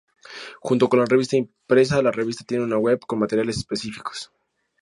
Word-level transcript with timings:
Junto 0.61 0.89
con 0.89 0.97
la 0.99 1.05
revista 1.05 1.37
impresa 1.37 2.01
la 2.01 2.09
revista 2.09 2.43
tiene 2.43 2.63
una 2.63 2.79
web 2.79 2.99
con 3.05 3.19
materiales 3.19 3.57
específicos. 3.57 4.31